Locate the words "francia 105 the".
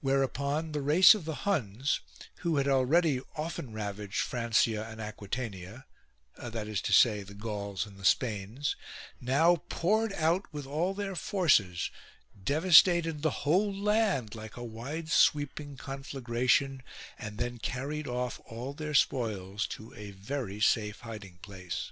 4.20-4.86